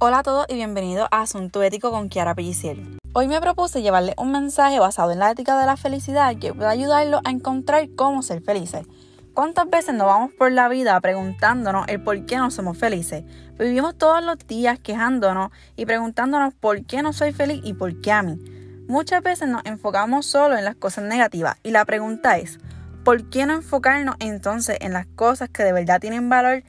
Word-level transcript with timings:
Hola 0.00 0.20
a 0.20 0.22
todos 0.22 0.46
y 0.48 0.54
bienvenidos 0.54 1.08
a 1.10 1.22
Asunto 1.22 1.60
Ético 1.60 1.90
con 1.90 2.08
Kiara 2.08 2.36
Pelliciel. 2.36 2.98
Hoy 3.14 3.26
me 3.26 3.40
propuse 3.40 3.82
llevarles 3.82 4.14
un 4.16 4.30
mensaje 4.30 4.78
basado 4.78 5.10
en 5.10 5.18
la 5.18 5.32
ética 5.32 5.58
de 5.58 5.66
la 5.66 5.76
felicidad 5.76 6.36
que 6.36 6.54
pueda 6.54 6.70
ayudarlos 6.70 7.20
a 7.24 7.30
encontrar 7.30 7.88
cómo 7.96 8.22
ser 8.22 8.40
felices. 8.40 8.86
¿Cuántas 9.34 9.68
veces 9.68 9.96
nos 9.96 10.06
vamos 10.06 10.30
por 10.38 10.52
la 10.52 10.68
vida 10.68 11.00
preguntándonos 11.00 11.88
el 11.88 12.00
por 12.00 12.26
qué 12.26 12.36
no 12.36 12.52
somos 12.52 12.78
felices? 12.78 13.24
Vivimos 13.58 13.98
todos 13.98 14.22
los 14.22 14.38
días 14.46 14.78
quejándonos 14.78 15.50
y 15.74 15.84
preguntándonos 15.84 16.54
por 16.54 16.86
qué 16.86 17.02
no 17.02 17.12
soy 17.12 17.32
feliz 17.32 17.60
y 17.64 17.74
por 17.74 18.00
qué 18.00 18.12
a 18.12 18.22
mí. 18.22 18.38
Muchas 18.86 19.20
veces 19.20 19.48
nos 19.48 19.64
enfocamos 19.64 20.26
solo 20.26 20.56
en 20.56 20.64
las 20.64 20.76
cosas 20.76 21.02
negativas 21.06 21.56
y 21.64 21.72
la 21.72 21.84
pregunta 21.84 22.38
es, 22.38 22.60
¿por 23.04 23.28
qué 23.30 23.46
no 23.46 23.54
enfocarnos 23.54 24.14
entonces 24.20 24.76
en 24.80 24.92
las 24.92 25.06
cosas 25.06 25.48
que 25.48 25.64
de 25.64 25.72
verdad 25.72 26.00
tienen 26.00 26.28
valor, 26.28 26.62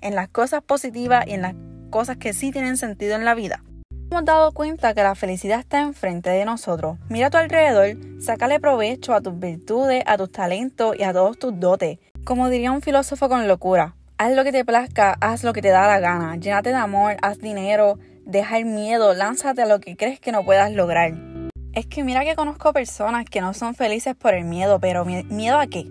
en 0.00 0.16
las 0.16 0.26
cosas 0.26 0.64
positivas 0.64 1.28
y 1.28 1.34
en 1.34 1.42
las 1.42 1.54
cosas 1.92 2.16
que 2.16 2.32
sí 2.32 2.50
tienen 2.50 2.76
sentido 2.76 3.14
en 3.14 3.24
la 3.24 3.36
vida. 3.36 3.62
Hemos 4.10 4.24
dado 4.24 4.50
cuenta 4.52 4.94
que 4.94 5.02
la 5.02 5.14
felicidad 5.14 5.60
está 5.60 5.80
enfrente 5.80 6.30
de 6.30 6.44
nosotros. 6.44 6.98
Mira 7.08 7.28
a 7.28 7.30
tu 7.30 7.36
alrededor, 7.36 7.96
sácale 8.20 8.58
provecho 8.58 9.14
a 9.14 9.20
tus 9.20 9.38
virtudes, 9.38 10.02
a 10.06 10.16
tus 10.16 10.32
talentos 10.32 10.96
y 10.98 11.04
a 11.04 11.12
todos 11.12 11.38
tus 11.38 11.58
dotes. 11.60 11.98
Como 12.24 12.48
diría 12.48 12.72
un 12.72 12.82
filósofo 12.82 13.28
con 13.28 13.46
locura, 13.46 13.94
haz 14.18 14.34
lo 14.34 14.42
que 14.42 14.52
te 14.52 14.64
plazca, 14.64 15.16
haz 15.20 15.44
lo 15.44 15.52
que 15.52 15.62
te 15.62 15.68
da 15.68 15.86
la 15.86 16.00
gana, 16.00 16.36
llénate 16.36 16.70
de 16.70 16.76
amor, 16.76 17.16
haz 17.22 17.38
dinero, 17.38 17.98
deja 18.24 18.58
el 18.58 18.64
miedo, 18.64 19.14
lánzate 19.14 19.62
a 19.62 19.66
lo 19.66 19.80
que 19.80 19.96
crees 19.96 20.18
que 20.18 20.32
no 20.32 20.44
puedas 20.44 20.72
lograr. 20.72 21.12
Es 21.74 21.86
que 21.86 22.04
mira 22.04 22.24
que 22.24 22.34
conozco 22.34 22.72
personas 22.72 23.24
que 23.24 23.40
no 23.40 23.54
son 23.54 23.74
felices 23.74 24.14
por 24.14 24.34
el 24.34 24.44
miedo, 24.44 24.78
pero 24.80 25.04
¿miedo 25.04 25.58
a 25.58 25.66
qué? 25.66 25.86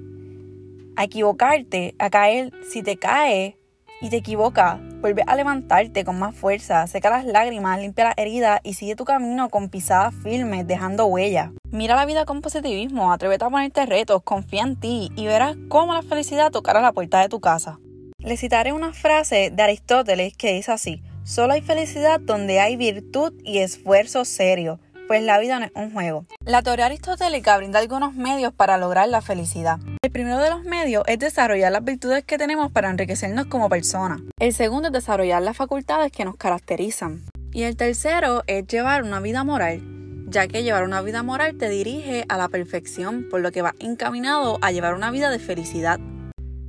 A 0.95 1.05
equivocarte, 1.05 1.95
a 1.97 2.09
caer, 2.09 2.51
si 2.71 2.83
te 2.83 2.97
caes 2.97 3.55
y 4.01 4.09
te 4.09 4.17
equivocas, 4.17 4.79
Vuelve 5.01 5.23
a 5.25 5.35
levantarte 5.35 6.05
con 6.05 6.19
más 6.19 6.35
fuerza, 6.35 6.85
seca 6.85 7.09
las 7.09 7.25
lágrimas, 7.25 7.79
limpia 7.79 8.03
las 8.03 8.13
heridas 8.17 8.59
y 8.63 8.75
sigue 8.75 8.95
tu 8.95 9.03
camino 9.03 9.49
con 9.49 9.67
pisadas 9.67 10.13
firmes, 10.21 10.67
dejando 10.67 11.07
huella. 11.07 11.53
Mira 11.71 11.95
la 11.95 12.05
vida 12.05 12.25
con 12.25 12.41
positivismo, 12.41 13.11
atrévete 13.11 13.43
a 13.43 13.49
ponerte 13.49 13.87
retos, 13.87 14.21
confía 14.21 14.61
en 14.61 14.79
ti 14.79 15.09
y 15.15 15.25
verás 15.25 15.57
cómo 15.69 15.95
la 15.95 16.03
felicidad 16.03 16.51
tocará 16.51 16.81
la 16.81 16.91
puerta 16.91 17.19
de 17.19 17.29
tu 17.29 17.39
casa. 17.39 17.79
Le 18.19 18.37
citaré 18.37 18.73
una 18.73 18.93
frase 18.93 19.49
de 19.51 19.63
Aristóteles 19.63 20.37
que 20.37 20.53
dice 20.53 20.71
así, 20.71 21.01
solo 21.23 21.53
hay 21.53 21.61
felicidad 21.61 22.19
donde 22.19 22.59
hay 22.59 22.75
virtud 22.75 23.33
y 23.43 23.57
esfuerzo 23.57 24.23
serio 24.23 24.79
pues 25.11 25.23
la 25.23 25.39
vida 25.39 25.59
no 25.59 25.65
es 25.65 25.73
un 25.75 25.91
juego. 25.91 26.25
La 26.45 26.61
teoría 26.61 26.85
aristotélica 26.85 27.57
brinda 27.57 27.79
algunos 27.79 28.13
medios 28.13 28.53
para 28.53 28.77
lograr 28.77 29.09
la 29.09 29.19
felicidad. 29.19 29.77
El 30.01 30.09
primero 30.09 30.37
de 30.37 30.49
los 30.49 30.63
medios 30.63 31.03
es 31.05 31.19
desarrollar 31.19 31.69
las 31.73 31.83
virtudes 31.83 32.23
que 32.23 32.37
tenemos 32.37 32.71
para 32.71 32.89
enriquecernos 32.89 33.47
como 33.47 33.67
personas. 33.67 34.21
El 34.39 34.53
segundo 34.53 34.87
es 34.87 34.93
desarrollar 34.93 35.41
las 35.41 35.57
facultades 35.57 36.13
que 36.13 36.23
nos 36.23 36.37
caracterizan. 36.37 37.23
Y 37.51 37.63
el 37.63 37.75
tercero 37.75 38.43
es 38.47 38.65
llevar 38.67 39.03
una 39.03 39.19
vida 39.19 39.43
moral, 39.43 39.81
ya 40.29 40.47
que 40.47 40.63
llevar 40.63 40.85
una 40.85 41.01
vida 41.01 41.23
moral 41.23 41.57
te 41.57 41.67
dirige 41.67 42.23
a 42.29 42.37
la 42.37 42.47
perfección, 42.47 43.27
por 43.29 43.41
lo 43.41 43.51
que 43.51 43.61
va 43.61 43.75
encaminado 43.81 44.59
a 44.61 44.71
llevar 44.71 44.93
una 44.93 45.11
vida 45.11 45.29
de 45.29 45.39
felicidad. 45.39 45.99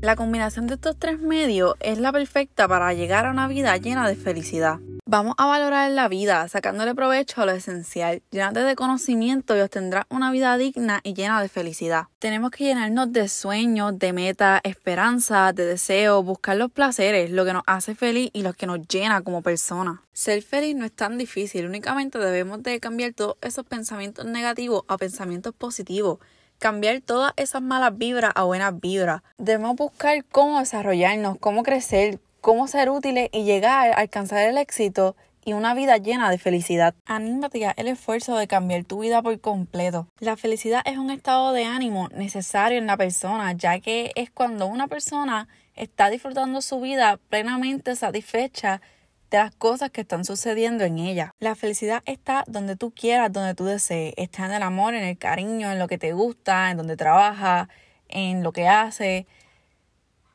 La 0.01 0.17
combinación 0.17 0.67
de 0.67 0.75
estos 0.75 0.99
tres 0.99 1.21
medios 1.21 1.77
es 1.79 1.99
la 1.99 2.11
perfecta 2.11 2.67
para 2.67 2.93
llegar 2.93 3.25
a 3.25 3.31
una 3.31 3.47
vida 3.47 3.77
llena 3.77 4.09
de 4.09 4.17
felicidad. 4.17 4.81
Vamos 5.13 5.35
a 5.37 5.45
valorar 5.45 5.91
la 5.91 6.09
vida, 6.09 6.49
sacándole 6.49 6.95
provecho 6.95 7.43
a 7.43 7.45
lo 7.45 7.53
esencial. 7.53 8.23
Llénate 8.31 8.61
de 8.61 8.75
conocimiento 8.75 9.55
y 9.55 9.61
obtendrás 9.61 10.07
una 10.09 10.33
vida 10.33 10.57
digna 10.57 11.01
y 11.03 11.13
llena 11.13 11.43
de 11.43 11.51
felicidad. 11.51 12.05
Tenemos 12.19 12.51
que 12.51 12.65
llenarnos 12.65 13.13
de 13.13 13.29
sueños, 13.29 13.99
de 13.99 14.15
metas, 14.15 14.63
esperanzas, 14.65 15.55
de 15.55 15.67
deseos, 15.67 16.25
buscar 16.25 16.57
los 16.57 16.73
placeres, 16.73 17.31
lo 17.31 17.45
que 17.45 17.53
nos 17.53 17.63
hace 17.67 17.95
feliz 17.95 18.31
y 18.33 18.41
lo 18.41 18.55
que 18.55 18.67
nos 18.67 18.89
llena 18.89 19.21
como 19.21 19.43
persona. 19.43 20.01
Ser 20.15 20.41
feliz 20.41 20.75
no 20.77 20.87
es 20.87 20.93
tan 20.93 21.19
difícil, 21.19 21.67
únicamente 21.67 22.19
debemos 22.19 22.63
de 22.63 22.81
cambiar 22.81 23.13
todos 23.13 23.37
esos 23.43 23.67
pensamientos 23.67 24.25
negativos 24.25 24.85
a 24.89 24.97
pensamientos 24.97 25.53
positivos 25.55 26.21
cambiar 26.59 27.01
todas 27.01 27.33
esas 27.37 27.61
malas 27.61 27.99
vibras 27.99 28.31
a 28.37 28.45
buenas 28.45 28.81
vibras. 28.81 29.21
Debemos 29.37 29.75
buscar 29.75 30.25
cómo 30.25 30.61
desarrollarnos, 30.61 31.37
cómo 31.41 31.65
crecer, 31.65 32.21
cómo 32.43 32.67
ser 32.67 32.91
útiles 32.91 33.31
y 33.33 33.45
llegar 33.45 33.93
a 33.93 33.95
alcanzar 33.95 34.41
el 34.49 34.59
éxito 34.59 35.17
y 35.45 35.53
una 35.53 35.75
vida 35.75 35.97
llena 35.97 36.29
de 36.29 36.39
felicidad. 36.39 36.93
Anímate 37.07 37.65
a 37.67 37.71
el 37.77 37.87
esfuerzo 37.87 38.37
de 38.37 38.49
cambiar 38.49 38.85
tu 38.85 38.99
vida 38.99 39.23
por 39.23 39.41
completo. 39.41 40.09
La 40.19 40.37
felicidad 40.37 40.83
es 40.85 40.99
un 40.99 41.11
estado 41.11 41.53
de 41.53 41.65
ánimo 41.65 42.09
necesario 42.09 42.79
en 42.79 42.89
la 42.89 42.97
persona, 42.97 43.53
ya 43.53 43.79
que 43.79 44.11
es 44.17 44.31
cuando 44.31 44.67
una 44.67 44.89
persona 44.89 45.49
está 45.77 46.11
disfrutando 46.11 46.61
su 46.63 46.81
vida 46.81 47.19
plenamente 47.29 47.95
satisfecha 47.95 48.83
de 49.31 49.39
las 49.39 49.55
cosas 49.55 49.91
que 49.91 50.01
están 50.01 50.25
sucediendo 50.25 50.83
en 50.83 50.99
ella. 50.99 51.31
La 51.39 51.55
felicidad 51.55 52.03
está 52.07 52.43
donde 52.49 52.75
tú 52.75 52.91
quieras, 52.91 53.33
donde 53.33 53.55
tú 53.55 53.67
desees. 53.67 54.15
Está 54.17 54.47
en 54.47 54.53
el 54.53 54.63
amor, 54.65 54.95
en 54.95 55.05
el 55.05 55.17
cariño, 55.17 55.71
en 55.71 55.79
lo 55.79 55.87
que 55.87 55.97
te 55.97 56.13
gusta, 56.13 56.73
en 56.73 56.77
donde 56.77 56.97
trabajas, 56.97 57.69
en 58.09 58.43
lo 58.43 58.51
que 58.51 58.67
haces. 58.67 59.27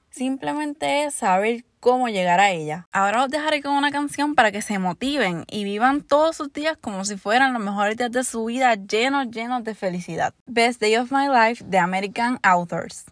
Simplemente 0.09 1.03
es 1.03 1.13
saber 1.13 1.66
cómo 1.79 2.09
llegar 2.09 2.39
a 2.39 2.51
ella. 2.51 2.87
Ahora 2.91 3.23
os 3.23 3.29
dejaré 3.29 3.61
con 3.61 3.73
una 3.73 3.91
canción 3.91 4.35
para 4.35 4.51
que 4.51 4.61
se 4.61 4.79
motiven 4.79 5.45
y 5.49 5.63
vivan 5.63 6.01
todos 6.01 6.37
sus 6.37 6.53
días 6.53 6.77
como 6.79 7.05
si 7.05 7.17
fueran 7.17 7.53
los 7.53 7.61
mejores 7.61 7.97
días 7.97 8.11
de 8.11 8.23
su 8.23 8.45
vida 8.45 8.75
llenos, 8.75 9.29
llenos 9.31 9.63
de 9.63 9.75
felicidad. 9.75 10.33
Best 10.45 10.79
Day 10.81 10.95
of 10.97 11.11
My 11.11 11.27
Life 11.27 11.63
de 11.67 11.77
American 11.77 12.39
Authors. 12.43 13.05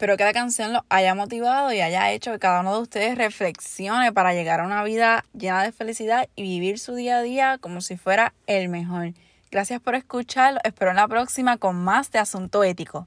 Espero 0.00 0.16
que 0.16 0.24
la 0.24 0.32
canción 0.32 0.72
los 0.72 0.80
haya 0.88 1.14
motivado 1.14 1.74
y 1.74 1.82
haya 1.82 2.10
hecho 2.10 2.32
que 2.32 2.38
cada 2.38 2.60
uno 2.62 2.74
de 2.74 2.80
ustedes 2.80 3.18
reflexione 3.18 4.14
para 4.14 4.32
llegar 4.32 4.60
a 4.60 4.64
una 4.64 4.82
vida 4.82 5.26
llena 5.34 5.62
de 5.62 5.72
felicidad 5.72 6.26
y 6.34 6.42
vivir 6.42 6.78
su 6.78 6.94
día 6.94 7.18
a 7.18 7.22
día 7.22 7.58
como 7.58 7.82
si 7.82 7.98
fuera 7.98 8.32
el 8.46 8.70
mejor. 8.70 9.12
Gracias 9.50 9.78
por 9.78 9.94
escucharlo. 9.94 10.58
Espero 10.64 10.92
en 10.92 10.96
la 10.96 11.06
próxima 11.06 11.58
con 11.58 11.76
más 11.76 12.10
de 12.12 12.18
Asunto 12.18 12.64
Ético. 12.64 13.06